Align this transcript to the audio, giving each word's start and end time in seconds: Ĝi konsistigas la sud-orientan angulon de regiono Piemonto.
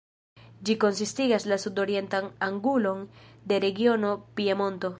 Ĝi 0.69 0.75
konsistigas 0.83 1.45
la 1.51 1.59
sud-orientan 1.65 2.29
angulon 2.47 3.05
de 3.53 3.61
regiono 3.67 4.15
Piemonto. 4.41 4.89